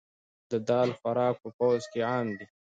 [0.51, 2.45] د دال خوراک په پوځ کې عام دی.